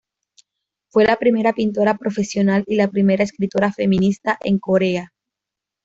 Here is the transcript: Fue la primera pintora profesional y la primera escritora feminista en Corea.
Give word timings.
Fue 0.91 1.05
la 1.05 1.17
primera 1.19 1.53
pintora 1.53 1.95
profesional 1.95 2.63
y 2.65 2.73
la 2.75 2.87
primera 2.87 3.23
escritora 3.23 3.71
feminista 3.71 4.35
en 4.43 4.57
Corea. 4.57 5.13